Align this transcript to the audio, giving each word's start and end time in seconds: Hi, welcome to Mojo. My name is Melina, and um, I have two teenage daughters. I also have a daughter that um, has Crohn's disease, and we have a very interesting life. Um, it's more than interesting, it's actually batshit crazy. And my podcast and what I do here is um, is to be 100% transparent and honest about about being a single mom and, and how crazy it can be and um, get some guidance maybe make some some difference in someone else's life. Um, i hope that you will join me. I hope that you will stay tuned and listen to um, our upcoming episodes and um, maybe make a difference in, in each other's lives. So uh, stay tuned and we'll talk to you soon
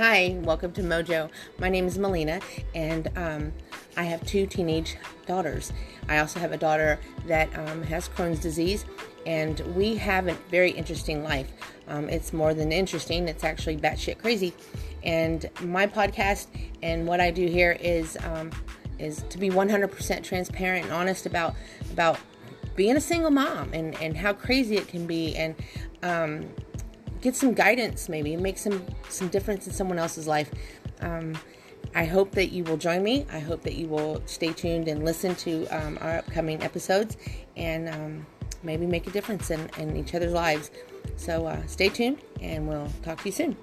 Hi, 0.00 0.38
welcome 0.44 0.72
to 0.72 0.82
Mojo. 0.82 1.28
My 1.58 1.68
name 1.68 1.86
is 1.86 1.98
Melina, 1.98 2.40
and 2.74 3.10
um, 3.16 3.52
I 3.98 4.04
have 4.04 4.24
two 4.24 4.46
teenage 4.46 4.96
daughters. 5.26 5.74
I 6.08 6.20
also 6.20 6.40
have 6.40 6.52
a 6.52 6.56
daughter 6.56 6.98
that 7.26 7.50
um, 7.58 7.82
has 7.82 8.08
Crohn's 8.08 8.40
disease, 8.40 8.86
and 9.26 9.60
we 9.76 9.96
have 9.96 10.26
a 10.28 10.32
very 10.50 10.70
interesting 10.70 11.22
life. 11.22 11.52
Um, 11.86 12.08
it's 12.08 12.32
more 12.32 12.54
than 12.54 12.72
interesting, 12.72 13.28
it's 13.28 13.44
actually 13.44 13.76
batshit 13.76 14.16
crazy. 14.16 14.54
And 15.04 15.50
my 15.60 15.86
podcast 15.86 16.46
and 16.82 17.06
what 17.06 17.20
I 17.20 17.30
do 17.30 17.46
here 17.46 17.76
is 17.78 18.16
um, 18.24 18.52
is 18.98 19.22
to 19.28 19.36
be 19.36 19.50
100% 19.50 20.24
transparent 20.24 20.84
and 20.86 20.94
honest 20.94 21.26
about 21.26 21.54
about 21.92 22.18
being 22.74 22.96
a 22.96 23.02
single 23.02 23.30
mom 23.30 23.74
and, 23.74 23.94
and 24.00 24.16
how 24.16 24.32
crazy 24.32 24.78
it 24.78 24.88
can 24.88 25.06
be 25.06 25.36
and 25.36 25.54
um, 26.02 26.48
get 27.20 27.36
some 27.36 27.52
guidance 27.52 28.08
maybe 28.08 28.36
make 28.36 28.58
some 28.58 28.84
some 29.08 29.28
difference 29.28 29.66
in 29.66 29.72
someone 29.72 29.98
else's 29.98 30.26
life. 30.26 30.50
Um, 31.00 31.38
i 31.94 32.04
hope 32.04 32.32
that 32.32 32.52
you 32.52 32.62
will 32.64 32.76
join 32.76 33.02
me. 33.02 33.26
I 33.32 33.40
hope 33.40 33.62
that 33.62 33.74
you 33.74 33.88
will 33.88 34.22
stay 34.26 34.52
tuned 34.52 34.86
and 34.86 35.04
listen 35.04 35.34
to 35.36 35.66
um, 35.66 35.98
our 36.00 36.18
upcoming 36.18 36.62
episodes 36.62 37.16
and 37.56 37.88
um, 37.88 38.26
maybe 38.62 38.86
make 38.86 39.06
a 39.06 39.10
difference 39.10 39.50
in, 39.50 39.68
in 39.78 39.96
each 39.96 40.14
other's 40.14 40.32
lives. 40.32 40.70
So 41.16 41.46
uh, 41.46 41.66
stay 41.66 41.88
tuned 41.88 42.18
and 42.40 42.68
we'll 42.68 42.90
talk 43.02 43.18
to 43.22 43.24
you 43.26 43.32
soon 43.32 43.56